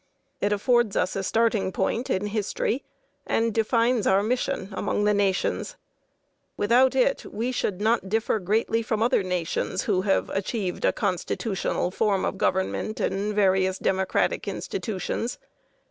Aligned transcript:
It 0.39 0.51
affords 0.51 0.95
us 0.95 1.15
a 1.15 1.21
starting 1.21 1.71
point 1.71 2.09
in 2.09 2.25
history 2.25 2.83
and 3.27 3.53
defines 3.53 4.07
our 4.07 4.23
mission 4.23 4.69
among 4.71 5.03
the 5.03 5.13
nations. 5.13 5.77
Without 6.57 6.95
it, 6.95 7.23
we 7.31 7.51
should 7.51 7.79
not 7.79 8.09
differ 8.09 8.39
greatly 8.39 8.81
from 8.81 9.03
other 9.03 9.21
nations 9.21 9.83
who 9.83 10.01
have 10.01 10.31
achieved 10.31 10.85
a 10.85 10.91
constitutional 10.91 11.91
form 11.91 12.25
of 12.25 12.39
government 12.39 12.99
and 12.99 13.35
various 13.35 13.77
democratic 13.77 14.47
institutions. 14.47 15.37